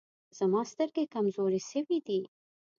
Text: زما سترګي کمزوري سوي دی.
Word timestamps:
زما 0.37 0.61
سترګي 0.71 1.05
کمزوري 1.13 1.61
سوي 1.71 1.97
دی. 2.07 2.19